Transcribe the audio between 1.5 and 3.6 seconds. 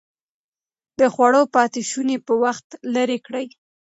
پاتې شوني په وخت لرې کړئ.